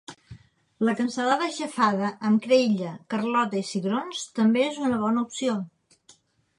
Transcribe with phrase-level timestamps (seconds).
[0.87, 5.61] La cansalada xafada amb creïlla, carlota i cigrons també és una bona opció.